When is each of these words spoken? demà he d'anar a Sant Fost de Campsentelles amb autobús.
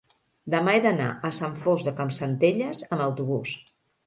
demà 0.53 0.71
he 0.77 0.79
d'anar 0.85 1.09
a 1.29 1.31
Sant 1.39 1.53
Fost 1.67 1.89
de 1.91 1.93
Campsentelles 2.01 2.83
amb 2.97 3.07
autobús. 3.11 3.55